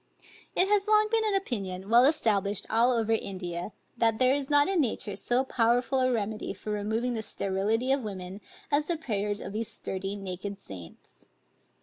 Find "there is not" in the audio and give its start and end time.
4.17-4.67